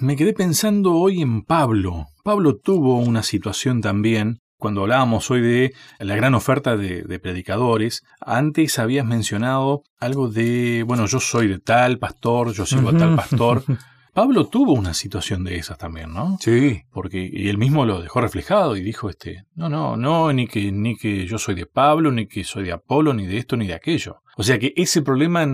me 0.00 0.16
quedé 0.16 0.32
pensando 0.32 0.94
hoy 0.94 1.22
en 1.22 1.42
Pablo. 1.42 2.06
Pablo 2.24 2.56
tuvo 2.56 2.98
una 2.98 3.22
situación 3.22 3.80
también 3.80 4.40
cuando 4.56 4.82
hablábamos 4.82 5.30
hoy 5.30 5.42
de 5.42 5.74
la 5.98 6.16
gran 6.16 6.34
oferta 6.34 6.76
de, 6.76 7.18
predicadores, 7.18 8.02
antes 8.20 8.78
habías 8.78 9.04
mencionado 9.04 9.82
algo 9.98 10.28
de, 10.28 10.82
bueno, 10.86 11.06
yo 11.06 11.20
soy 11.20 11.46
de 11.46 11.58
tal 11.58 11.98
pastor, 11.98 12.52
yo 12.52 12.64
sigo 12.64 12.88
a 12.88 12.96
tal 12.96 13.14
pastor. 13.16 13.62
Pablo 14.14 14.46
tuvo 14.46 14.72
una 14.72 14.94
situación 14.94 15.44
de 15.44 15.56
esas 15.56 15.76
también, 15.76 16.14
¿no? 16.14 16.38
Sí. 16.40 16.80
Porque 16.90 17.28
y 17.30 17.50
él 17.50 17.58
mismo 17.58 17.84
lo 17.84 18.00
dejó 18.00 18.22
reflejado 18.22 18.74
y 18.74 18.80
dijo, 18.80 19.10
este, 19.10 19.44
no, 19.54 19.68
no, 19.68 19.98
no, 19.98 20.32
ni 20.32 20.46
que, 20.46 20.72
ni 20.72 20.96
que 20.96 21.26
yo 21.26 21.38
soy 21.38 21.54
de 21.54 21.66
Pablo, 21.66 22.10
ni 22.10 22.26
que 22.26 22.42
soy 22.42 22.64
de 22.64 22.72
Apolo, 22.72 23.12
ni 23.12 23.26
de 23.26 23.36
esto, 23.36 23.58
ni 23.58 23.66
de 23.66 23.74
aquello. 23.74 24.22
O 24.38 24.42
sea 24.42 24.58
que 24.58 24.72
ese 24.74 25.02
problema 25.02 25.46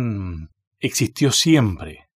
existió 0.79 1.33
siempre. 1.33 2.07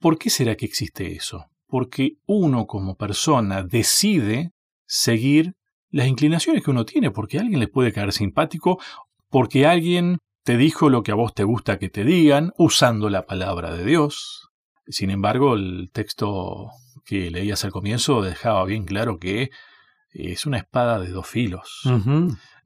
¿Por 0.00 0.18
qué 0.18 0.28
será 0.28 0.56
que 0.56 0.66
existe 0.66 1.12
eso? 1.14 1.46
Porque 1.72 2.18
uno 2.26 2.66
como 2.66 2.96
persona 2.96 3.62
decide 3.62 4.52
seguir 4.84 5.54
las 5.88 6.06
inclinaciones 6.06 6.62
que 6.62 6.70
uno 6.70 6.84
tiene, 6.84 7.10
porque 7.10 7.38
a 7.38 7.40
alguien 7.40 7.60
le 7.60 7.66
puede 7.66 7.94
caer 7.94 8.12
simpático, 8.12 8.78
porque 9.30 9.64
alguien 9.64 10.18
te 10.44 10.58
dijo 10.58 10.90
lo 10.90 11.02
que 11.02 11.12
a 11.12 11.14
vos 11.14 11.32
te 11.32 11.44
gusta 11.44 11.78
que 11.78 11.88
te 11.88 12.04
digan, 12.04 12.52
usando 12.58 13.08
la 13.08 13.24
palabra 13.24 13.74
de 13.74 13.86
Dios. 13.86 14.50
Sin 14.86 15.08
embargo, 15.08 15.54
el 15.54 15.88
texto 15.94 16.68
que 17.06 17.30
leías 17.30 17.64
al 17.64 17.72
comienzo 17.72 18.20
dejaba 18.20 18.66
bien 18.66 18.84
claro 18.84 19.18
que 19.18 19.48
es 20.12 20.44
una 20.44 20.58
espada 20.58 21.00
de 21.00 21.08
dos 21.08 21.26
filos. 21.26 21.88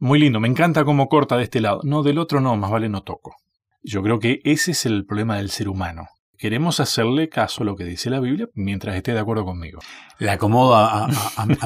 Muy 0.00 0.18
lindo, 0.18 0.40
me 0.40 0.48
encanta 0.48 0.84
cómo 0.84 1.08
corta 1.08 1.36
de 1.36 1.44
este 1.44 1.60
lado. 1.60 1.78
No, 1.84 2.02
del 2.02 2.18
otro 2.18 2.40
no, 2.40 2.56
más 2.56 2.72
vale 2.72 2.88
no 2.88 3.04
toco. 3.04 3.36
Yo 3.84 4.02
creo 4.02 4.18
que 4.18 4.40
ese 4.42 4.72
es 4.72 4.84
el 4.84 5.06
problema 5.06 5.36
del 5.36 5.50
ser 5.50 5.68
humano 5.68 6.08
queremos 6.36 6.80
hacerle 6.80 7.28
caso 7.28 7.62
a 7.62 7.66
lo 7.66 7.76
que 7.76 7.84
dice 7.84 8.10
la 8.10 8.20
Biblia 8.20 8.48
mientras 8.54 8.96
esté 8.96 9.12
de 9.12 9.20
acuerdo 9.20 9.44
conmigo. 9.44 9.80
Le 10.18 10.30
acomodo 10.30 10.74
a, 10.74 11.08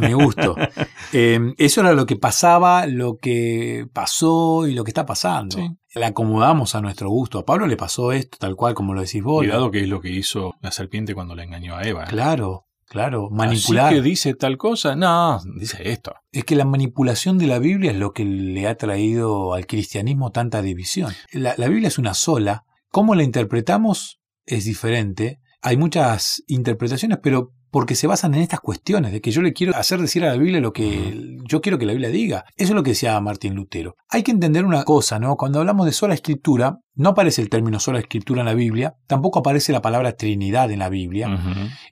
mi 0.00 0.12
gusto. 0.12 0.56
Em, 1.12 1.54
eso 1.58 1.80
era 1.80 1.92
lo 1.92 2.06
que 2.06 2.16
pasaba, 2.16 2.86
lo 2.86 3.16
que 3.16 3.86
pasó 3.92 4.66
y 4.66 4.74
lo 4.74 4.84
que 4.84 4.90
está 4.90 5.06
pasando. 5.06 5.56
Le 5.94 6.06
acomodamos 6.06 6.74
a 6.74 6.80
nuestro 6.80 7.10
gusto. 7.10 7.40
A 7.40 7.44
Pablo 7.44 7.66
le 7.66 7.76
pasó 7.76 8.12
esto, 8.12 8.38
tal 8.38 8.54
cual 8.54 8.74
como 8.74 8.94
lo 8.94 9.00
decís 9.00 9.22
vos. 9.22 9.38
Cuidado 9.38 9.70
que 9.70 9.80
es 9.80 9.88
lo 9.88 10.00
que 10.00 10.10
hizo 10.10 10.54
la 10.60 10.70
serpiente 10.70 11.14
cuando 11.14 11.34
le 11.34 11.42
engañó 11.42 11.76
a 11.76 11.82
Eva. 11.82 12.04
¿eh? 12.04 12.08
Claro. 12.08 12.66
Claro, 12.90 13.30
manipular. 13.30 13.86
Así 13.86 13.94
que 13.94 14.02
dice 14.02 14.34
tal 14.34 14.58
cosa, 14.58 14.96
no, 14.96 15.40
dice 15.56 15.92
esto. 15.92 16.12
Es 16.32 16.44
que 16.44 16.56
la 16.56 16.64
manipulación 16.64 17.38
de 17.38 17.46
la 17.46 17.60
Biblia 17.60 17.92
es 17.92 17.96
lo 17.96 18.12
que 18.12 18.24
le 18.24 18.66
ha 18.66 18.74
traído 18.74 19.54
al 19.54 19.68
cristianismo 19.68 20.32
tanta 20.32 20.60
división. 20.60 21.12
La, 21.30 21.54
la 21.56 21.68
Biblia 21.68 21.86
es 21.86 21.98
una 21.98 22.14
sola. 22.14 22.64
¿Cómo 22.90 23.14
la 23.14 23.22
interpretamos? 23.22 24.19
Es 24.56 24.64
diferente. 24.64 25.40
Hay 25.62 25.76
muchas 25.76 26.42
interpretaciones, 26.46 27.18
pero 27.22 27.52
porque 27.70 27.94
se 27.94 28.06
basan 28.06 28.34
en 28.34 28.42
estas 28.42 28.60
cuestiones, 28.60 29.12
de 29.12 29.20
que 29.20 29.30
yo 29.30 29.42
le 29.42 29.52
quiero 29.52 29.76
hacer 29.76 30.00
decir 30.00 30.24
a 30.24 30.28
la 30.28 30.36
Biblia 30.36 30.60
lo 30.60 30.72
que 30.72 31.38
yo 31.48 31.60
quiero 31.60 31.78
que 31.78 31.86
la 31.86 31.92
Biblia 31.92 32.10
diga. 32.10 32.44
Eso 32.56 32.72
es 32.72 32.74
lo 32.74 32.82
que 32.82 32.90
decía 32.90 33.20
Martín 33.20 33.54
Lutero. 33.54 33.96
Hay 34.08 34.22
que 34.22 34.32
entender 34.32 34.64
una 34.64 34.82
cosa, 34.84 35.18
¿no? 35.18 35.36
Cuando 35.36 35.60
hablamos 35.60 35.86
de 35.86 35.92
sola 35.92 36.14
escritura, 36.14 36.78
no 36.94 37.10
aparece 37.10 37.42
el 37.42 37.48
término 37.48 37.78
sola 37.78 38.00
escritura 38.00 38.40
en 38.40 38.46
la 38.46 38.54
Biblia, 38.54 38.94
tampoco 39.06 39.38
aparece 39.38 39.72
la 39.72 39.82
palabra 39.82 40.16
Trinidad 40.16 40.70
en 40.70 40.80
la 40.80 40.88
Biblia, 40.88 41.28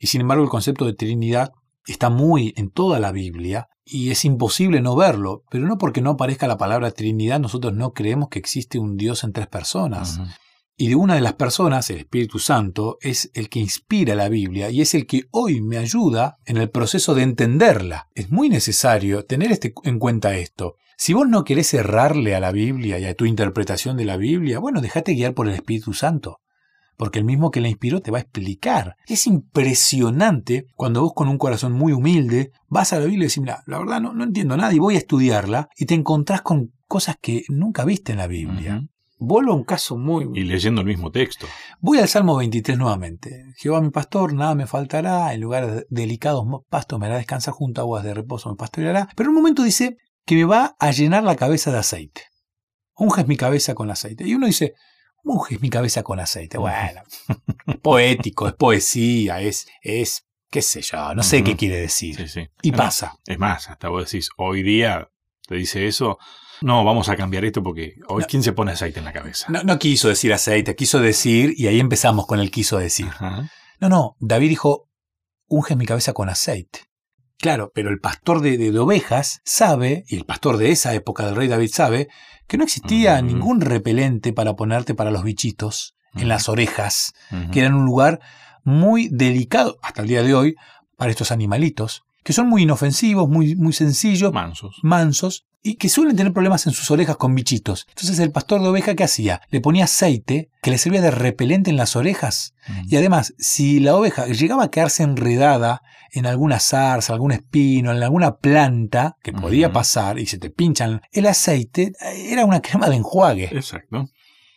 y 0.00 0.08
sin 0.08 0.22
embargo 0.22 0.42
el 0.42 0.50
concepto 0.50 0.84
de 0.84 0.94
Trinidad 0.94 1.52
está 1.86 2.10
muy 2.10 2.52
en 2.56 2.70
toda 2.70 2.98
la 2.98 3.12
Biblia 3.12 3.68
y 3.84 4.10
es 4.10 4.24
imposible 4.24 4.82
no 4.82 4.96
verlo, 4.96 5.44
pero 5.50 5.66
no 5.66 5.78
porque 5.78 6.02
no 6.02 6.10
aparezca 6.10 6.46
la 6.46 6.58
palabra 6.58 6.90
Trinidad 6.90 7.40
nosotros 7.40 7.72
no 7.72 7.92
creemos 7.92 8.28
que 8.28 8.38
existe 8.38 8.78
un 8.78 8.96
Dios 8.96 9.24
en 9.24 9.32
tres 9.32 9.46
personas. 9.46 10.20
Y 10.80 10.86
de 10.86 10.94
una 10.94 11.16
de 11.16 11.20
las 11.20 11.32
personas, 11.32 11.90
el 11.90 11.98
Espíritu 11.98 12.38
Santo, 12.38 12.98
es 13.00 13.32
el 13.34 13.48
que 13.48 13.58
inspira 13.58 14.14
la 14.14 14.28
Biblia 14.28 14.70
y 14.70 14.80
es 14.80 14.94
el 14.94 15.08
que 15.08 15.24
hoy 15.32 15.60
me 15.60 15.76
ayuda 15.76 16.36
en 16.46 16.56
el 16.56 16.70
proceso 16.70 17.16
de 17.16 17.24
entenderla. 17.24 18.06
Es 18.14 18.30
muy 18.30 18.48
necesario 18.48 19.24
tener 19.24 19.50
este, 19.50 19.74
en 19.82 19.98
cuenta 19.98 20.36
esto. 20.36 20.76
Si 20.96 21.14
vos 21.14 21.28
no 21.28 21.42
querés 21.42 21.74
errarle 21.74 22.36
a 22.36 22.40
la 22.40 22.52
Biblia 22.52 23.00
y 23.00 23.06
a 23.06 23.16
tu 23.16 23.24
interpretación 23.24 23.96
de 23.96 24.04
la 24.04 24.16
Biblia, 24.16 24.60
bueno, 24.60 24.80
déjate 24.80 25.14
guiar 25.14 25.34
por 25.34 25.48
el 25.48 25.54
Espíritu 25.54 25.94
Santo. 25.94 26.38
Porque 26.96 27.18
el 27.18 27.24
mismo 27.24 27.50
que 27.50 27.60
la 27.60 27.68
inspiró 27.68 28.00
te 28.00 28.12
va 28.12 28.18
a 28.18 28.20
explicar. 28.20 28.94
Es 29.08 29.26
impresionante 29.26 30.66
cuando 30.76 31.02
vos 31.02 31.12
con 31.12 31.26
un 31.26 31.38
corazón 31.38 31.72
muy 31.72 31.90
humilde 31.90 32.52
vas 32.68 32.92
a 32.92 33.00
la 33.00 33.06
Biblia 33.06 33.24
y 33.24 33.28
decís, 33.28 33.40
mira, 33.40 33.64
la 33.66 33.80
verdad 33.80 34.00
no, 34.00 34.14
no 34.14 34.22
entiendo 34.22 34.56
nada 34.56 34.72
y 34.72 34.78
voy 34.78 34.94
a 34.94 34.98
estudiarla 34.98 35.70
y 35.76 35.86
te 35.86 35.94
encontrás 35.94 36.42
con 36.42 36.70
cosas 36.86 37.16
que 37.20 37.42
nunca 37.48 37.84
viste 37.84 38.12
en 38.12 38.18
la 38.18 38.28
Biblia. 38.28 38.84
Vuelvo 39.18 39.52
a 39.52 39.56
un 39.56 39.64
caso 39.64 39.96
muy... 39.96 40.28
Y 40.34 40.44
leyendo 40.44 40.80
el 40.80 40.86
mismo 40.86 41.10
texto. 41.10 41.46
Voy 41.80 41.98
al 41.98 42.08
Salmo 42.08 42.36
23 42.36 42.78
nuevamente. 42.78 43.52
Jehová 43.56 43.80
mi 43.80 43.90
pastor, 43.90 44.32
nada 44.32 44.54
me 44.54 44.66
faltará, 44.66 45.34
en 45.34 45.40
lugares 45.40 45.86
delicados 45.90 46.44
pastos 46.68 46.98
me 47.00 47.06
hará 47.06 47.16
descansar 47.16 47.54
junto 47.54 47.80
a 47.80 47.82
aguas 47.82 48.04
de 48.04 48.14
reposo 48.14 48.48
me 48.48 48.56
pastoreará. 48.56 49.08
Pero 49.16 49.28
en 49.28 49.36
un 49.36 49.42
momento 49.42 49.62
dice 49.62 49.96
que 50.24 50.36
me 50.36 50.44
va 50.44 50.76
a 50.78 50.90
llenar 50.92 51.24
la 51.24 51.36
cabeza 51.36 51.72
de 51.72 51.78
aceite. 51.78 52.22
Unges 52.94 53.26
mi 53.26 53.36
cabeza 53.36 53.74
con 53.74 53.90
aceite. 53.90 54.24
Y 54.26 54.34
uno 54.34 54.46
dice, 54.46 54.74
unges 55.24 55.60
mi 55.60 55.70
cabeza 55.70 56.02
con 56.02 56.20
aceite. 56.20 56.58
Bueno, 56.58 57.02
poético, 57.82 58.46
es 58.46 58.54
poesía, 58.54 59.40
es, 59.40 59.66
es, 59.82 60.26
qué 60.50 60.62
sé 60.62 60.80
yo, 60.82 61.14
no 61.14 61.22
sé 61.22 61.42
qué 61.42 61.56
quiere 61.56 61.80
decir. 61.80 62.50
Y 62.62 62.72
pasa. 62.72 63.18
Es 63.26 63.38
más, 63.38 63.68
hasta 63.68 63.88
vos 63.88 64.04
decís, 64.04 64.30
hoy 64.36 64.62
día 64.62 65.10
te 65.46 65.56
dice 65.56 65.86
eso, 65.86 66.18
no, 66.62 66.84
vamos 66.84 67.08
a 67.08 67.16
cambiar 67.16 67.44
esto 67.44 67.62
porque 67.62 67.94
hoy 68.08 68.24
quién 68.24 68.42
se 68.42 68.52
pone 68.52 68.72
aceite 68.72 68.98
en 68.98 69.04
la 69.04 69.12
cabeza. 69.12 69.46
No, 69.48 69.78
quiso 69.78 70.08
decir 70.08 70.32
aceite, 70.32 70.74
quiso 70.74 71.00
decir, 71.00 71.54
y 71.56 71.66
ahí 71.66 71.80
empezamos 71.80 72.26
con 72.26 72.40
el 72.40 72.50
quiso 72.50 72.78
decir. 72.78 73.08
No, 73.80 73.88
no, 73.88 74.16
David 74.20 74.48
dijo, 74.48 74.88
unge 75.46 75.76
mi 75.76 75.86
cabeza 75.86 76.12
con 76.12 76.28
aceite. 76.28 76.80
Claro, 77.38 77.70
pero 77.72 77.90
el 77.90 78.00
pastor 78.00 78.40
de, 78.40 78.76
ovejas 78.78 79.40
sabe, 79.44 80.04
y 80.08 80.16
el 80.16 80.24
pastor 80.24 80.56
de 80.56 80.72
esa 80.72 80.94
época 80.94 81.24
del 81.24 81.36
rey 81.36 81.46
David 81.46 81.70
sabe, 81.72 82.08
que 82.48 82.58
no 82.58 82.64
existía 82.64 83.20
ningún 83.22 83.60
repelente 83.60 84.32
para 84.32 84.54
ponerte 84.54 84.94
para 84.94 85.10
los 85.10 85.22
bichitos 85.22 85.94
en 86.14 86.28
las 86.28 86.48
orejas, 86.48 87.12
que 87.52 87.60
eran 87.60 87.74
un 87.74 87.84
lugar 87.84 88.20
muy 88.64 89.08
delicado, 89.08 89.78
hasta 89.82 90.02
el 90.02 90.08
día 90.08 90.22
de 90.22 90.34
hoy, 90.34 90.56
para 90.96 91.12
estos 91.12 91.30
animalitos, 91.30 92.02
que 92.24 92.32
son 92.32 92.48
muy 92.48 92.64
inofensivos, 92.64 93.28
muy, 93.28 93.54
muy 93.54 93.72
sencillos, 93.72 94.32
mansos. 94.32 94.80
mansos, 94.82 95.46
y 95.62 95.74
que 95.74 95.88
suelen 95.88 96.16
tener 96.16 96.32
problemas 96.32 96.66
en 96.66 96.72
sus 96.72 96.90
orejas 96.90 97.16
con 97.16 97.34
bichitos. 97.34 97.86
Entonces 97.88 98.18
el 98.20 98.30
pastor 98.30 98.62
de 98.62 98.68
oveja, 98.68 98.94
¿qué 98.94 99.04
hacía? 99.04 99.40
Le 99.50 99.60
ponía 99.60 99.84
aceite 99.84 100.50
que 100.62 100.70
le 100.70 100.78
servía 100.78 101.00
de 101.00 101.10
repelente 101.10 101.70
en 101.70 101.76
las 101.76 101.96
orejas. 101.96 102.54
Mm. 102.68 102.86
Y 102.90 102.96
además, 102.96 103.34
si 103.38 103.80
la 103.80 103.96
oveja 103.96 104.26
llegaba 104.26 104.64
a 104.64 104.70
quedarse 104.70 105.02
enredada 105.02 105.82
en 106.12 106.26
alguna 106.26 106.60
zarza, 106.60 107.12
algún 107.12 107.32
espino, 107.32 107.92
en 107.92 108.02
alguna 108.02 108.36
planta, 108.36 109.16
que 109.22 109.32
podía 109.32 109.72
pasar 109.72 110.18
y 110.18 110.26
se 110.26 110.38
te 110.38 110.50
pinchan, 110.50 111.02
el 111.12 111.26
aceite 111.26 111.92
eh, 112.00 112.32
era 112.32 112.44
una 112.44 112.60
crema 112.62 112.88
de 112.88 112.96
enjuague. 112.96 113.48
Exacto. 113.52 114.08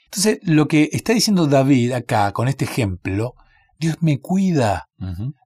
Entonces, 0.06 0.40
lo 0.44 0.68
que 0.68 0.90
está 0.92 1.14
diciendo 1.14 1.48
David 1.48 1.94
acá 1.94 2.32
con 2.34 2.48
este 2.48 2.66
ejemplo, 2.66 3.36
Dios 3.80 3.98
me 4.02 4.20
cuida, 4.20 4.90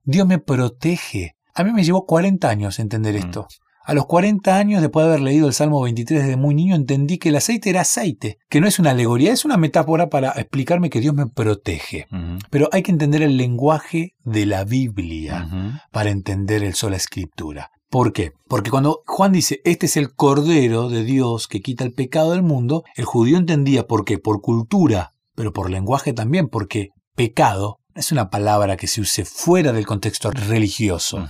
Dios 0.04 0.26
me 0.26 0.38
protege. 0.38 1.36
A 1.54 1.64
mí 1.64 1.72
me 1.72 1.84
llevó 1.84 2.04
40 2.04 2.48
años 2.48 2.78
entender 2.78 3.14
mm. 3.14 3.18
esto. 3.18 3.48
A 3.88 3.94
los 3.94 4.06
40 4.06 4.56
años, 4.56 4.82
después 4.82 5.06
de 5.06 5.12
haber 5.12 5.22
leído 5.22 5.46
el 5.46 5.52
Salmo 5.52 5.80
23 5.80 6.22
desde 6.22 6.36
muy 6.36 6.56
niño, 6.56 6.74
entendí 6.74 7.18
que 7.18 7.28
el 7.28 7.36
aceite 7.36 7.70
era 7.70 7.82
aceite, 7.82 8.38
que 8.48 8.60
no 8.60 8.66
es 8.66 8.80
una 8.80 8.90
alegoría, 8.90 9.32
es 9.32 9.44
una 9.44 9.56
metáfora 9.56 10.08
para 10.08 10.32
explicarme 10.32 10.90
que 10.90 10.98
Dios 10.98 11.14
me 11.14 11.28
protege. 11.28 12.08
Pero 12.50 12.68
hay 12.72 12.82
que 12.82 12.90
entender 12.90 13.22
el 13.22 13.36
lenguaje 13.36 14.16
de 14.24 14.44
la 14.44 14.64
Biblia 14.64 15.80
para 15.92 16.10
entender 16.10 16.64
el 16.64 16.74
sola 16.74 16.96
escritura. 16.96 17.70
¿Por 17.88 18.12
qué? 18.12 18.32
Porque 18.48 18.70
cuando 18.70 19.02
Juan 19.06 19.30
dice, 19.30 19.60
este 19.64 19.86
es 19.86 19.96
el 19.96 20.16
Cordero 20.16 20.88
de 20.88 21.04
Dios 21.04 21.46
que 21.46 21.60
quita 21.60 21.84
el 21.84 21.92
pecado 21.92 22.32
del 22.32 22.42
mundo, 22.42 22.82
el 22.96 23.04
judío 23.04 23.38
entendía 23.38 23.86
por 23.86 24.04
qué, 24.04 24.18
por 24.18 24.40
cultura, 24.40 25.14
pero 25.36 25.52
por 25.52 25.70
lenguaje 25.70 26.12
también, 26.12 26.48
porque 26.48 26.88
pecado 27.14 27.78
es 27.94 28.10
una 28.10 28.30
palabra 28.30 28.76
que 28.76 28.88
se 28.88 29.00
use 29.00 29.24
fuera 29.24 29.72
del 29.72 29.86
contexto 29.86 30.32
religioso. 30.32 31.24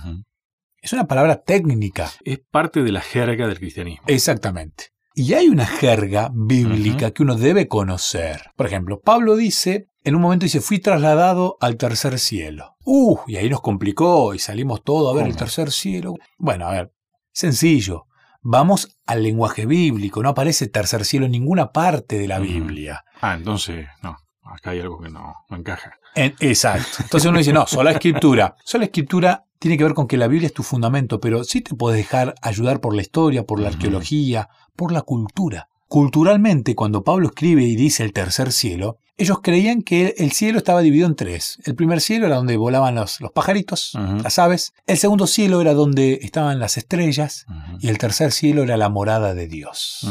Es 0.87 0.93
una 0.93 1.05
palabra 1.05 1.43
técnica. 1.43 2.09
Es 2.23 2.39
parte 2.49 2.81
de 2.81 2.93
la 2.93 3.01
jerga 3.01 3.45
del 3.45 3.59
cristianismo. 3.59 4.05
Exactamente. 4.07 4.93
Y 5.13 5.33
hay 5.33 5.49
una 5.49 5.65
jerga 5.65 6.31
bíblica 6.33 7.11
que 7.11 7.23
uno 7.23 7.35
debe 7.35 7.67
conocer. 7.67 8.51
Por 8.55 8.67
ejemplo, 8.67 9.01
Pablo 9.01 9.35
dice, 9.35 9.89
en 10.05 10.15
un 10.15 10.21
momento 10.21 10.45
dice, 10.45 10.61
fui 10.61 10.79
trasladado 10.79 11.57
al 11.59 11.75
tercer 11.75 12.19
cielo. 12.19 12.77
Uh, 12.85 13.17
y 13.27 13.35
ahí 13.35 13.49
nos 13.49 13.59
complicó 13.59 14.33
y 14.33 14.39
salimos 14.39 14.81
todos 14.81 15.11
a 15.11 15.17
ver 15.17 15.27
el 15.27 15.35
tercer 15.35 15.73
cielo. 15.73 16.13
Bueno, 16.37 16.67
a 16.67 16.71
ver, 16.71 16.93
sencillo. 17.33 18.05
Vamos 18.41 18.97
al 19.05 19.23
lenguaje 19.23 19.65
bíblico, 19.65 20.23
no 20.23 20.29
aparece 20.29 20.69
tercer 20.69 21.03
cielo 21.03 21.25
en 21.25 21.33
ninguna 21.33 21.73
parte 21.73 22.17
de 22.17 22.29
la 22.29 22.39
Biblia. 22.39 23.03
Ah, 23.19 23.33
entonces, 23.33 23.87
no, 24.01 24.15
acá 24.45 24.69
hay 24.69 24.79
algo 24.79 25.01
que 25.01 25.09
no, 25.09 25.33
encaja. 25.49 25.91
exacto. 26.15 27.03
Entonces 27.03 27.29
uno 27.29 27.39
dice, 27.39 27.51
no, 27.51 27.67
sola 27.67 27.91
escritura. 27.91 28.55
Sola 28.63 28.85
escritura 28.85 29.46
tiene 29.59 29.77
que 29.77 29.83
ver 29.83 29.93
con 29.93 30.07
que 30.07 30.17
la 30.17 30.27
Biblia 30.27 30.47
es 30.47 30.53
tu 30.53 30.63
fundamento, 30.63 31.19
pero 31.19 31.43
sí 31.43 31.61
te 31.61 31.75
puedes 31.75 31.97
dejar 31.97 32.35
ayudar 32.41 32.79
por 32.79 32.95
la 32.95 33.01
historia, 33.01 33.43
por 33.43 33.59
la 33.59 33.69
arqueología, 33.69 34.49
por 34.75 34.91
la 34.91 35.01
cultura. 35.01 35.69
Culturalmente, 35.87 36.75
cuando 36.75 37.03
Pablo 37.03 37.27
escribe 37.27 37.63
y 37.63 37.75
dice 37.75 38.03
el 38.03 38.11
tercer 38.11 38.51
cielo, 38.51 38.97
ellos 39.15 39.39
creían 39.41 39.81
que 39.81 40.15
el 40.17 40.31
cielo 40.31 40.59
estaba 40.59 40.81
dividido 40.81 41.07
en 41.07 41.15
tres. 41.15 41.57
El 41.65 41.75
primer 41.75 42.01
cielo 42.01 42.27
era 42.27 42.35
donde 42.35 42.55
volaban 42.57 42.95
los, 42.95 43.19
los 43.19 43.31
pajaritos, 43.31 43.93
las 44.21 44.37
aves. 44.37 44.73
El 44.85 44.97
segundo 44.97 45.25
cielo 45.25 45.59
era 45.61 45.73
donde 45.73 46.19
estaban 46.21 46.59
las 46.59 46.77
estrellas. 46.77 47.45
Y 47.79 47.87
el 47.87 47.97
tercer 47.97 48.31
cielo 48.31 48.63
era 48.63 48.77
la 48.77 48.89
morada 48.89 49.33
de 49.33 49.47
Dios. 49.47 50.05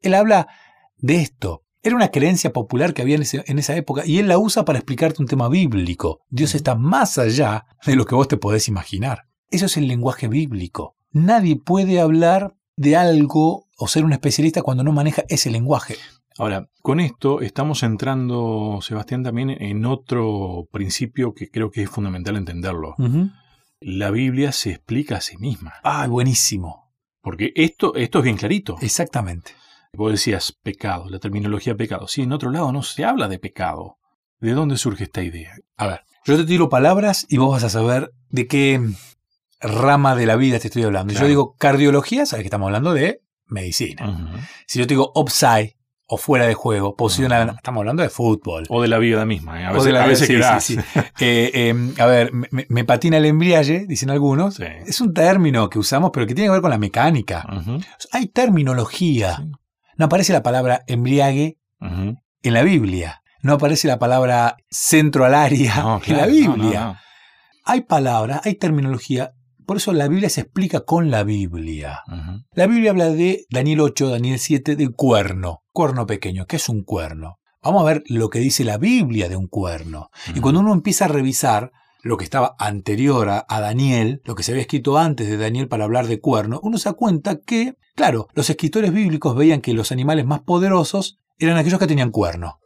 Él 0.00 0.14
habla 0.14 0.48
de 0.96 1.20
esto. 1.20 1.62
Era 1.82 1.94
una 1.96 2.08
creencia 2.08 2.52
popular 2.52 2.92
que 2.92 3.02
había 3.02 3.16
en, 3.16 3.22
ese- 3.22 3.44
en 3.46 3.58
esa 3.58 3.76
época 3.76 4.02
y 4.04 4.18
él 4.18 4.28
la 4.28 4.38
usa 4.38 4.64
para 4.64 4.78
explicarte 4.78 5.22
un 5.22 5.28
tema 5.28 5.48
bíblico. 5.48 6.20
Dios 6.28 6.54
está 6.54 6.74
más 6.74 7.18
allá 7.18 7.66
de 7.86 7.94
lo 7.96 8.04
que 8.04 8.14
vos 8.14 8.28
te 8.28 8.36
podés 8.36 8.68
imaginar. 8.68 9.24
Eso 9.50 9.66
es 9.66 9.76
el 9.76 9.86
lenguaje 9.88 10.28
bíblico. 10.28 10.96
Nadie 11.12 11.56
puede 11.56 12.00
hablar 12.00 12.54
de 12.76 12.96
algo 12.96 13.66
o 13.78 13.88
ser 13.88 14.04
un 14.04 14.12
especialista 14.12 14.62
cuando 14.62 14.82
no 14.84 14.92
maneja 14.92 15.24
ese 15.28 15.50
lenguaje. 15.50 15.96
Ahora, 16.36 16.68
con 16.82 17.00
esto 17.00 17.40
estamos 17.40 17.82
entrando, 17.82 18.78
Sebastián, 18.82 19.22
también 19.24 19.50
en 19.50 19.84
otro 19.86 20.68
principio 20.70 21.32
que 21.34 21.48
creo 21.50 21.70
que 21.70 21.82
es 21.82 21.90
fundamental 21.90 22.36
entenderlo. 22.36 22.94
La 23.80 24.10
Biblia 24.10 24.52
se 24.52 24.70
explica 24.70 25.16
a 25.16 25.20
sí 25.20 25.36
misma. 25.38 25.74
Ah, 25.82 26.06
buenísimo. 26.08 26.92
Porque 27.22 27.52
esto, 27.56 27.94
esto 27.94 28.18
es 28.18 28.24
bien 28.24 28.36
clarito. 28.36 28.76
Exactamente. 28.80 29.52
Vos 29.94 30.12
decías 30.12 30.52
pecado, 30.62 31.08
la 31.08 31.18
terminología 31.18 31.74
pecado. 31.76 32.06
Sí, 32.08 32.22
en 32.22 32.32
otro 32.32 32.50
lado 32.50 32.72
no 32.72 32.82
se 32.82 33.04
habla 33.04 33.28
de 33.28 33.38
pecado. 33.38 33.96
¿De 34.40 34.52
dónde 34.52 34.76
surge 34.76 35.04
esta 35.04 35.22
idea? 35.22 35.52
A 35.76 35.86
ver, 35.86 36.00
yo 36.24 36.36
te 36.36 36.44
tiro 36.44 36.68
palabras 36.68 37.26
y 37.28 37.38
vos 37.38 37.50
vas 37.50 37.64
a 37.64 37.70
saber 37.70 38.12
de 38.28 38.46
qué 38.46 38.80
rama 39.60 40.14
de 40.14 40.26
la 40.26 40.36
vida 40.36 40.58
te 40.60 40.68
estoy 40.68 40.84
hablando. 40.84 41.12
Claro. 41.12 41.26
Yo 41.26 41.28
digo 41.28 41.54
cardiología, 41.58 42.26
sabes 42.26 42.42
que 42.44 42.48
estamos 42.48 42.66
hablando 42.66 42.92
de 42.92 43.22
medicina. 43.46 44.36
Si 44.66 44.78
yo 44.78 44.86
te 44.86 44.94
digo 44.94 45.10
offside 45.14 45.74
o 46.06 46.16
fuera 46.16 46.46
de 46.46 46.54
juego, 46.54 46.94
posición, 46.96 47.32
estamos 47.32 47.80
hablando 47.80 48.02
de 48.02 48.08
fútbol. 48.10 48.64
O 48.68 48.80
de 48.80 48.88
la 48.88 48.98
vida 48.98 49.24
misma. 49.26 49.60
¿eh? 49.60 49.64
A 49.66 49.70
O 49.72 49.74
veces, 49.74 49.86
de 49.86 49.92
la 49.92 49.98
a 50.00 50.02
vida, 50.04 50.10
veces 50.12 50.26
sí, 50.28 50.34
quedás. 50.34 50.64
sí, 50.64 50.76
sí. 50.76 50.80
Eh, 51.20 51.50
eh, 51.54 51.92
a 52.00 52.06
ver, 52.06 52.32
me, 52.32 52.48
me 52.68 52.84
patina 52.84 53.16
el 53.18 53.24
embriague, 53.26 53.86
dicen 53.88 54.10
algunos. 54.10 54.60
Es 54.60 55.00
un 55.00 55.12
término 55.12 55.68
que 55.68 55.78
usamos, 55.78 56.10
pero 56.12 56.26
que 56.26 56.34
tiene 56.34 56.48
que 56.48 56.52
ver 56.52 56.60
con 56.60 56.70
la 56.70 56.78
mecánica. 56.78 57.44
Hay 58.12 58.28
terminología. 58.28 59.44
No 59.98 60.06
aparece 60.06 60.32
la 60.32 60.42
palabra 60.42 60.84
embriague 60.86 61.58
en 61.80 62.54
la 62.54 62.62
Biblia. 62.62 63.22
No 63.42 63.52
aparece 63.54 63.86
la 63.86 63.98
palabra 63.98 64.56
centro 64.70 65.24
al 65.24 65.34
área 65.34 65.76
No, 65.82 66.00
en 66.06 66.16
la 66.16 66.26
Biblia. 66.26 66.80
no, 66.80 66.86
no. 66.92 66.98
Hay 67.64 67.82
palabras, 67.82 68.40
hay 68.44 68.54
terminología. 68.54 69.32
Por 69.66 69.76
eso 69.76 69.92
la 69.92 70.08
Biblia 70.08 70.30
se 70.30 70.40
explica 70.40 70.80
con 70.80 71.10
la 71.10 71.22
Biblia. 71.24 72.00
La 72.52 72.66
Biblia 72.66 72.92
habla 72.92 73.10
de 73.10 73.44
Daniel 73.50 73.80
8, 73.80 74.08
Daniel 74.08 74.38
7, 74.38 74.74
de 74.76 74.88
cuerno. 74.88 75.62
Cuerno 75.72 76.06
pequeño. 76.06 76.46
¿Qué 76.46 76.56
es 76.56 76.68
un 76.70 76.82
cuerno? 76.82 77.38
Vamos 77.62 77.82
a 77.82 77.84
ver 77.84 78.02
lo 78.06 78.30
que 78.30 78.38
dice 78.38 78.64
la 78.64 78.78
Biblia 78.78 79.28
de 79.28 79.36
un 79.36 79.46
cuerno. 79.46 80.08
Y 80.34 80.40
cuando 80.40 80.60
uno 80.60 80.72
empieza 80.72 81.04
a 81.04 81.08
revisar 81.08 81.70
lo 82.08 82.16
que 82.16 82.24
estaba 82.24 82.56
anterior 82.58 83.28
a, 83.28 83.46
a 83.48 83.60
Daniel, 83.60 84.22
lo 84.24 84.34
que 84.34 84.42
se 84.42 84.52
había 84.52 84.62
escrito 84.62 84.98
antes 84.98 85.28
de 85.28 85.36
Daniel 85.36 85.68
para 85.68 85.84
hablar 85.84 86.06
de 86.06 86.20
cuerno, 86.20 86.58
uno 86.62 86.78
se 86.78 86.88
da 86.88 86.94
cuenta 86.94 87.36
que, 87.36 87.76
claro, 87.94 88.28
los 88.34 88.48
escritores 88.50 88.92
bíblicos 88.92 89.36
veían 89.36 89.60
que 89.60 89.74
los 89.74 89.92
animales 89.92 90.24
más 90.24 90.40
poderosos 90.40 91.18
eran 91.38 91.56
aquellos 91.56 91.78
que 91.78 91.86
tenían 91.86 92.10
cuerno. 92.10 92.60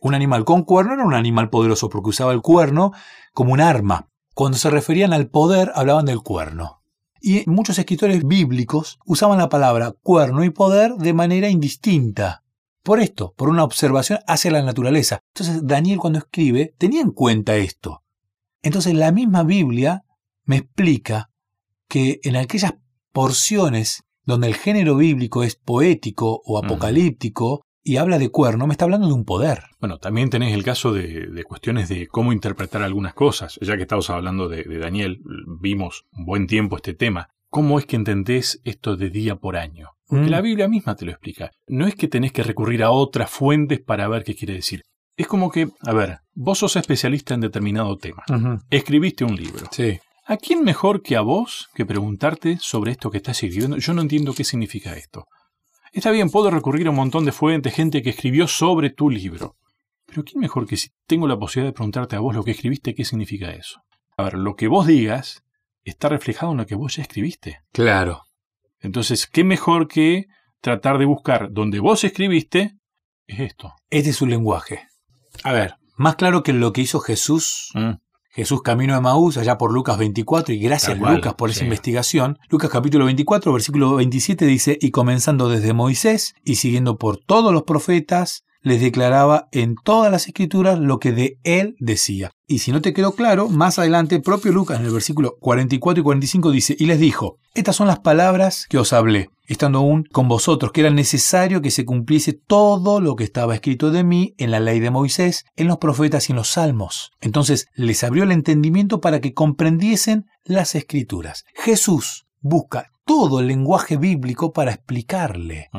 Un 0.00 0.14
animal 0.14 0.44
con 0.44 0.62
cuerno 0.62 0.94
era 0.94 1.04
un 1.04 1.14
animal 1.14 1.48
poderoso 1.48 1.88
porque 1.88 2.10
usaba 2.10 2.32
el 2.32 2.42
cuerno 2.42 2.92
como 3.32 3.52
un 3.52 3.60
arma. 3.60 4.08
Cuando 4.34 4.58
se 4.58 4.70
referían 4.70 5.12
al 5.12 5.28
poder, 5.28 5.72
hablaban 5.74 6.04
del 6.04 6.20
cuerno. 6.20 6.82
Y 7.20 7.48
muchos 7.48 7.78
escritores 7.78 8.24
bíblicos 8.26 8.98
usaban 9.04 9.38
la 9.38 9.48
palabra 9.48 9.94
cuerno 10.02 10.44
y 10.44 10.50
poder 10.50 10.94
de 10.94 11.12
manera 11.12 11.48
indistinta. 11.48 12.44
Por 12.82 13.00
esto, 13.00 13.34
por 13.36 13.48
una 13.48 13.64
observación 13.64 14.20
hacia 14.26 14.50
la 14.50 14.62
naturaleza. 14.62 15.20
Entonces 15.34 15.66
Daniel 15.66 15.98
cuando 15.98 16.20
escribe 16.20 16.74
tenía 16.78 17.00
en 17.00 17.10
cuenta 17.10 17.56
esto. 17.56 18.02
Entonces 18.62 18.94
la 18.94 19.12
misma 19.12 19.42
Biblia 19.44 20.02
me 20.44 20.56
explica 20.56 21.30
que 21.88 22.20
en 22.22 22.36
aquellas 22.36 22.74
porciones 23.12 24.02
donde 24.24 24.46
el 24.48 24.54
género 24.54 24.96
bíblico 24.96 25.42
es 25.42 25.56
poético 25.56 26.40
o 26.44 26.58
apocalíptico 26.58 27.62
y 27.82 27.96
habla 27.96 28.18
de 28.18 28.28
cuerno, 28.28 28.66
me 28.66 28.74
está 28.74 28.84
hablando 28.84 29.06
de 29.06 29.14
un 29.14 29.24
poder. 29.24 29.62
Bueno, 29.80 29.98
también 29.98 30.28
tenés 30.28 30.52
el 30.52 30.62
caso 30.62 30.92
de, 30.92 31.28
de 31.28 31.44
cuestiones 31.44 31.88
de 31.88 32.06
cómo 32.06 32.32
interpretar 32.34 32.82
algunas 32.82 33.14
cosas. 33.14 33.58
Ya 33.62 33.76
que 33.76 33.82
estamos 33.82 34.10
hablando 34.10 34.48
de, 34.48 34.64
de 34.64 34.78
Daniel, 34.78 35.20
vimos 35.60 36.04
un 36.12 36.26
buen 36.26 36.46
tiempo 36.46 36.76
este 36.76 36.92
tema. 36.92 37.28
¿Cómo 37.50 37.78
es 37.78 37.86
que 37.86 37.96
entendés 37.96 38.60
esto 38.64 38.96
de 38.96 39.08
día 39.08 39.36
por 39.36 39.56
año? 39.56 39.88
Porque 40.06 40.26
Mm. 40.26 40.30
la 40.30 40.40
Biblia 40.42 40.68
misma 40.68 40.96
te 40.96 41.06
lo 41.06 41.12
explica. 41.12 41.50
No 41.66 41.86
es 41.86 41.94
que 41.94 42.08
tenés 42.08 42.32
que 42.32 42.42
recurrir 42.42 42.82
a 42.82 42.90
otras 42.90 43.30
fuentes 43.30 43.80
para 43.80 44.06
ver 44.08 44.22
qué 44.24 44.34
quiere 44.34 44.54
decir. 44.54 44.82
Es 45.18 45.26
como 45.26 45.50
que, 45.50 45.68
a 45.82 45.92
ver, 45.92 46.20
vos 46.32 46.60
sos 46.60 46.76
especialista 46.76 47.34
en 47.34 47.40
determinado 47.40 47.98
tema. 47.98 48.22
Escribiste 48.70 49.24
un 49.24 49.34
libro. 49.34 49.66
Sí. 49.72 49.98
¿A 50.24 50.36
quién 50.36 50.62
mejor 50.62 51.02
que 51.02 51.16
a 51.16 51.22
vos 51.22 51.68
que 51.74 51.84
preguntarte 51.84 52.56
sobre 52.60 52.92
esto 52.92 53.10
que 53.10 53.16
estás 53.16 53.42
escribiendo? 53.42 53.78
Yo 53.78 53.94
no 53.94 54.02
entiendo 54.02 54.32
qué 54.32 54.44
significa 54.44 54.92
esto. 54.92 55.26
Está 55.92 56.12
bien, 56.12 56.30
puedo 56.30 56.52
recurrir 56.52 56.86
a 56.86 56.90
un 56.90 56.96
montón 56.96 57.24
de 57.24 57.32
fuentes, 57.32 57.74
gente 57.74 58.00
que 58.00 58.10
escribió 58.10 58.46
sobre 58.46 58.90
tu 58.90 59.10
libro. 59.10 59.56
Pero 60.06 60.22
¿quién 60.22 60.38
mejor 60.40 60.68
que 60.68 60.76
si 60.76 60.90
tengo 61.08 61.26
la 61.26 61.36
posibilidad 61.36 61.70
de 61.72 61.74
preguntarte 61.74 62.14
a 62.14 62.20
vos 62.20 62.36
lo 62.36 62.44
que 62.44 62.52
escribiste, 62.52 62.94
qué 62.94 63.04
significa 63.04 63.50
eso? 63.50 63.80
A 64.16 64.22
ver, 64.22 64.34
lo 64.34 64.54
que 64.54 64.68
vos 64.68 64.86
digas 64.86 65.42
está 65.82 66.08
reflejado 66.08 66.52
en 66.52 66.58
lo 66.58 66.66
que 66.66 66.76
vos 66.76 66.94
ya 66.94 67.02
escribiste. 67.02 67.58
Claro. 67.72 68.22
Entonces, 68.78 69.26
¿qué 69.26 69.42
mejor 69.42 69.88
que 69.88 70.26
tratar 70.60 70.98
de 70.98 71.06
buscar 71.06 71.50
donde 71.50 71.80
vos 71.80 72.04
escribiste? 72.04 72.76
Es 73.26 73.40
esto. 73.40 73.74
Este 73.90 74.10
es 74.10 74.16
su 74.16 74.26
lenguaje. 74.26 74.87
A 75.44 75.52
ver, 75.52 75.74
más 75.96 76.16
claro 76.16 76.42
que 76.42 76.52
lo 76.52 76.72
que 76.72 76.80
hizo 76.80 77.00
Jesús, 77.00 77.70
Mm, 77.74 77.92
Jesús 78.30 78.62
camino 78.62 78.94
de 78.94 79.00
Maús, 79.00 79.36
allá 79.36 79.58
por 79.58 79.72
Lucas 79.72 79.98
24, 79.98 80.54
y 80.54 80.60
gracias 80.60 80.96
cual, 80.98 81.16
Lucas 81.16 81.34
por 81.34 81.50
esa 81.50 81.64
investigación. 81.64 82.38
Lucas 82.48 82.70
capítulo 82.70 83.06
24, 83.06 83.52
versículo 83.52 83.96
27 83.96 84.46
dice, 84.46 84.78
y 84.80 84.92
comenzando 84.92 85.48
desde 85.48 85.72
Moisés 85.72 86.34
y 86.44 86.54
siguiendo 86.54 86.98
por 86.98 87.16
todos 87.16 87.52
los 87.52 87.64
profetas, 87.64 88.44
les 88.62 88.80
declaraba 88.80 89.48
en 89.50 89.74
todas 89.82 90.12
las 90.12 90.26
escrituras 90.26 90.78
lo 90.78 90.98
que 90.98 91.10
de 91.10 91.38
él 91.42 91.74
decía. 91.80 92.30
Y 92.46 92.58
si 92.58 92.70
no 92.70 92.80
te 92.80 92.92
quedó 92.92 93.12
claro, 93.12 93.48
más 93.48 93.78
adelante 93.78 94.14
el 94.14 94.22
propio 94.22 94.52
Lucas 94.52 94.78
en 94.78 94.86
el 94.86 94.92
versículo 94.92 95.36
44 95.40 96.00
y 96.00 96.04
45 96.04 96.50
dice, 96.50 96.76
y 96.78 96.86
les 96.86 97.00
dijo, 97.00 97.38
estas 97.54 97.76
son 97.76 97.88
las 97.88 97.98
palabras 97.98 98.66
que 98.68 98.78
os 98.78 98.92
hablé, 98.92 99.30
estando 99.48 99.78
aún 99.78 100.04
con 100.12 100.28
vosotros, 100.28 100.70
que 100.70 100.82
era 100.82 100.90
necesario 100.90 101.60
que 101.60 101.72
se 101.72 101.84
cumpliese 101.84 102.34
todo 102.34 103.00
lo 103.00 103.16
que 103.16 103.24
estaba 103.24 103.54
escrito 103.54 103.90
de 103.90 104.04
mí 104.04 104.34
en 104.38 104.50
la 104.50 104.60
ley 104.60 104.78
de 104.78 104.90
Moisés, 104.90 105.46
en 105.56 105.66
los 105.66 105.78
profetas 105.78 106.28
y 106.28 106.32
en 106.32 106.36
los 106.36 106.50
salmos. 106.50 107.10
Entonces 107.20 107.66
les 107.74 108.04
abrió 108.04 108.24
el 108.24 108.32
entendimiento 108.32 109.00
para 109.00 109.20
que 109.20 109.34
comprendiesen 109.34 110.26
las 110.44 110.74
escrituras. 110.74 111.44
Jesús 111.54 112.26
busca 112.40 112.90
todo 113.04 113.40
el 113.40 113.48
lenguaje 113.48 113.96
bíblico 113.96 114.52
para 114.52 114.72
explicarle. 114.72 115.70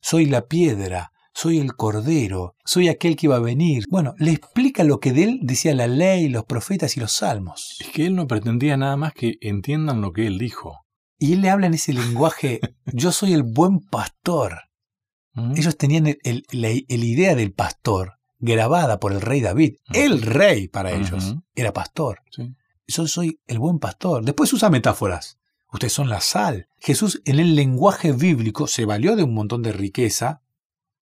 Soy 0.00 0.24
la 0.24 0.46
piedra, 0.46 1.12
soy 1.34 1.58
el 1.58 1.74
cordero, 1.74 2.54
soy 2.64 2.88
aquel 2.88 3.16
que 3.16 3.26
iba 3.26 3.36
a 3.36 3.40
venir. 3.40 3.84
Bueno, 3.90 4.14
le 4.18 4.32
explica 4.32 4.82
lo 4.82 4.98
que 4.98 5.12
de 5.12 5.24
él 5.24 5.40
decía 5.42 5.74
la 5.74 5.86
ley, 5.86 6.28
los 6.28 6.44
profetas 6.44 6.96
y 6.96 7.00
los 7.00 7.12
salmos. 7.12 7.76
Es 7.80 7.88
que 7.88 8.06
él 8.06 8.16
no 8.16 8.26
pretendía 8.26 8.78
nada 8.78 8.96
más 8.96 9.12
que 9.12 9.36
entiendan 9.42 10.00
lo 10.00 10.12
que 10.12 10.26
él 10.26 10.38
dijo. 10.38 10.80
Y 11.20 11.34
él 11.34 11.42
le 11.42 11.50
habla 11.50 11.66
en 11.68 11.74
ese 11.74 11.92
lenguaje, 11.92 12.60
yo 12.86 13.12
soy 13.12 13.32
el 13.34 13.42
buen 13.44 13.78
pastor. 13.80 14.62
¿Mm? 15.34 15.52
Ellos 15.56 15.76
tenían 15.76 16.06
el, 16.08 16.18
el- 16.24 16.44
la 16.50 16.68
el 16.70 17.04
idea 17.04 17.34
del 17.36 17.52
pastor 17.52 18.14
grabada 18.38 18.98
por 18.98 19.12
el 19.12 19.20
rey 19.20 19.40
David. 19.40 19.74
Ujú. 19.90 20.00
El 20.00 20.22
rey 20.22 20.66
para 20.66 20.90
ellos 20.92 21.36
era 21.54 21.72
pastor. 21.72 22.20
Sí. 22.32 22.54
Yo 22.88 23.06
soy 23.06 23.38
el 23.46 23.58
buen 23.60 23.78
pastor. 23.78 24.24
Después 24.24 24.52
usa 24.52 24.70
metáforas. 24.70 25.38
Ustedes 25.72 25.92
son 25.92 26.08
la 26.08 26.20
sal. 26.20 26.66
Jesús 26.80 27.22
en 27.24 27.38
el 27.38 27.54
lenguaje 27.54 28.10
bíblico 28.12 28.66
se 28.66 28.86
valió 28.86 29.14
de 29.14 29.22
un 29.22 29.34
montón 29.34 29.62
de 29.62 29.72
riqueza 29.72 30.40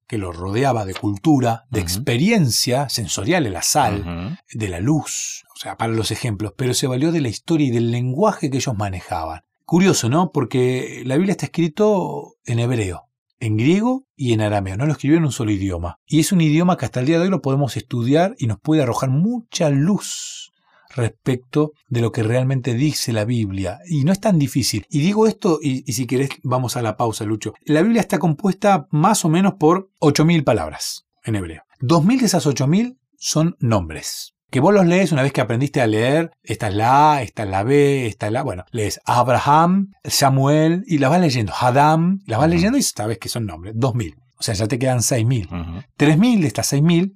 que 0.05 0.17
lo 0.19 0.31
rodeaba 0.31 0.85
de 0.85 0.93
cultura, 0.95 1.65
de 1.71 1.79
experiencia 1.81 2.89
sensorial 2.89 3.43
de 3.45 3.49
la 3.51 3.61
sal, 3.61 4.37
de 4.53 4.67
la 4.67 4.79
luz, 4.79 5.45
o 5.55 5.57
sea, 5.57 5.77
para 5.77 5.93
los 5.93 6.11
ejemplos, 6.11 6.53
pero 6.57 6.73
se 6.73 6.87
valió 6.87 7.11
de 7.11 7.21
la 7.21 7.29
historia 7.29 7.67
y 7.67 7.71
del 7.71 7.91
lenguaje 7.91 8.49
que 8.49 8.57
ellos 8.57 8.75
manejaban. 8.75 9.41
Curioso, 9.69 10.09
¿no? 10.09 10.31
Porque 10.31 11.03
la 11.05 11.15
Biblia 11.15 11.33
está 11.33 11.45
escrito 11.45 12.37
en 12.43 12.57
hebreo, 12.57 13.03
en 13.39 13.55
griego 13.55 14.07
y 14.15 14.33
en 14.33 14.41
arameo, 14.41 14.75
no 14.77 14.87
lo 14.87 14.93
escribió 14.93 15.19
en 15.19 15.25
un 15.25 15.31
solo 15.31 15.51
idioma. 15.51 15.99
Y 16.07 16.19
es 16.19 16.31
un 16.31 16.41
idioma 16.41 16.75
que 16.75 16.85
hasta 16.85 17.01
el 17.01 17.05
día 17.05 17.19
de 17.19 17.25
hoy 17.25 17.29
lo 17.29 17.43
podemos 17.43 17.77
estudiar 17.77 18.33
y 18.39 18.47
nos 18.47 18.59
puede 18.59 18.81
arrojar 18.81 19.11
mucha 19.11 19.69
luz 19.69 20.51
respecto 20.95 21.73
de 21.87 22.01
lo 22.01 22.11
que 22.11 22.23
realmente 22.23 22.73
dice 22.73 23.13
la 23.13 23.25
Biblia. 23.25 23.77
Y 23.87 24.05
no 24.05 24.11
es 24.11 24.19
tan 24.19 24.39
difícil. 24.39 24.87
Y 24.89 25.01
digo 25.01 25.27
esto, 25.27 25.59
y, 25.61 25.83
y 25.85 25.93
si 25.93 26.07
querés 26.07 26.31
vamos 26.41 26.75
a 26.75 26.81
la 26.81 26.97
pausa, 26.97 27.23
Lucho. 27.23 27.53
La 27.63 27.83
Biblia 27.83 28.01
está 28.01 28.17
compuesta 28.17 28.87
más 28.89 29.23
o 29.23 29.29
menos 29.29 29.53
por 29.59 29.91
8.000 29.99 30.43
palabras 30.43 31.05
en 31.23 31.35
hebreo. 31.35 31.61
2.000 31.81 32.19
de 32.21 32.25
esas 32.25 32.47
8.000 32.47 32.97
son 33.19 33.55
nombres. 33.59 34.33
Que 34.49 34.59
vos 34.59 34.73
los 34.73 34.85
lees 34.87 35.11
una 35.11 35.21
vez 35.21 35.31
que 35.31 35.41
aprendiste 35.41 35.79
a 35.81 35.87
leer, 35.87 36.31
esta 36.41 36.69
es 36.69 36.73
la 36.75 37.13
A, 37.13 37.21
esta 37.21 37.43
es 37.43 37.49
la 37.49 37.63
B, 37.63 38.07
esta 38.07 38.27
es 38.27 38.33
la... 38.33 38.41
Bueno, 38.41 38.65
lees 38.71 38.99
Abraham, 39.05 39.91
Samuel, 40.03 40.83
y 40.87 40.97
la 40.97 41.09
vas 41.09 41.21
leyendo. 41.21 41.53
Hadam, 41.59 42.19
la 42.25 42.37
vas 42.39 42.49
leyendo 42.49 42.77
y 42.77 42.81
sabes 42.81 43.19
que 43.19 43.29
son 43.29 43.45
nombres. 43.45 43.75
2.000. 43.75 44.15
O 44.39 44.43
sea, 44.43 44.55
ya 44.55 44.67
te 44.67 44.79
quedan 44.79 44.99
6.000. 44.99 45.45
Ujú. 45.47 45.79
3.000 45.97 46.41
de 46.41 46.47
estas 46.47 46.73
6.000 46.73 47.13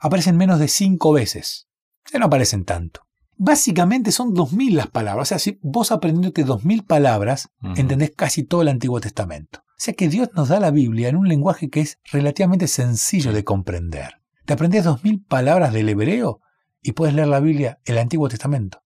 aparecen 0.00 0.36
menos 0.36 0.58
de 0.58 0.68
cinco 0.68 1.12
veces. 1.12 1.68
Ya 2.12 2.18
no 2.18 2.26
aparecen 2.26 2.64
tanto. 2.64 3.00
Básicamente 3.36 4.12
son 4.12 4.34
2.000 4.34 4.74
las 4.74 4.86
palabras. 4.88 5.22
O 5.22 5.28
sea, 5.28 5.38
si 5.38 5.58
vos 5.62 5.90
aprendiéndote 5.90 6.44
2.000 6.44 6.86
palabras, 6.86 7.48
Ujú. 7.62 7.72
entendés 7.76 8.12
casi 8.14 8.44
todo 8.44 8.62
el 8.62 8.68
Antiguo 8.68 9.00
Testamento. 9.00 9.60
O 9.70 9.76
sea 9.84 9.94
que 9.94 10.08
Dios 10.08 10.28
nos 10.34 10.48
da 10.48 10.60
la 10.60 10.70
Biblia 10.70 11.08
en 11.08 11.16
un 11.16 11.28
lenguaje 11.28 11.68
que 11.70 11.80
es 11.80 11.98
relativamente 12.12 12.68
sencillo 12.68 13.32
de 13.32 13.42
comprender. 13.42 14.20
Te 14.44 14.52
aprendés 14.52 14.84
2.000 14.84 15.26
palabras 15.26 15.72
del 15.72 15.88
hebreo 15.88 16.40
y 16.84 16.92
puedes 16.92 17.14
leer 17.16 17.26
la 17.28 17.40
Biblia, 17.40 17.80
el 17.84 17.98
Antiguo 17.98 18.28
Testamento. 18.28 18.80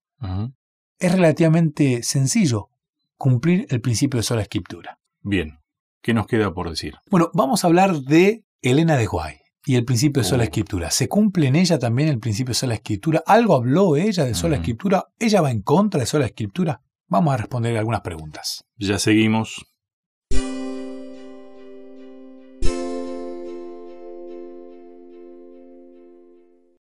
Es 0.97 1.11
relativamente 1.11 2.01
sencillo 2.03 2.69
cumplir 3.17 3.67
el 3.69 3.81
principio 3.81 4.17
de 4.17 4.23
sola 4.23 4.41
escritura. 4.41 4.99
Bien. 5.21 5.59
¿Qué 6.01 6.13
nos 6.13 6.25
queda 6.27 6.53
por 6.53 6.69
decir? 6.69 6.95
Bueno, 7.11 7.29
vamos 7.33 7.63
a 7.63 7.67
hablar 7.67 7.93
de 8.01 8.45
Elena 8.61 8.95
de 8.97 9.05
Guay 9.05 9.35
y 9.65 9.75
el 9.75 9.83
principio 9.85 10.23
de 10.23 10.27
sola 10.29 10.43
Oh. 10.43 10.45
escritura. 10.45 10.91
¿Se 10.91 11.09
cumple 11.09 11.47
en 11.47 11.55
ella 11.57 11.77
también 11.77 12.07
el 12.09 12.19
principio 12.19 12.51
de 12.51 12.55
sola 12.55 12.73
escritura? 12.75 13.21
¿Algo 13.27 13.55
habló 13.55 13.97
ella 13.97 14.23
de 14.23 14.33
sola 14.33 14.55
Ujú. 14.55 14.61
escritura? 14.61 15.05
¿Ella 15.19 15.41
va 15.41 15.51
en 15.51 15.61
contra 15.61 15.99
de 15.99 16.05
sola 16.05 16.25
escritura? 16.25 16.81
Vamos 17.07 17.33
a 17.33 17.37
responder 17.37 17.75
algunas 17.77 18.01
preguntas. 18.01 18.63
Ya 18.77 18.97
seguimos. 18.97 19.65